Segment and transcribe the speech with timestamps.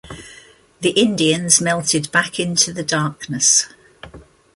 [0.79, 3.67] The Indians melted back into the darkness.